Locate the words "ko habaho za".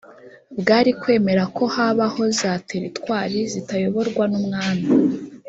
1.57-2.51